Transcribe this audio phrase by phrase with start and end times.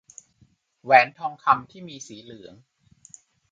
[0.83, 2.55] แหวนทองคำที่มีสีเหลือง